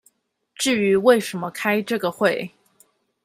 [0.55, 2.55] 至於為什麼開這個會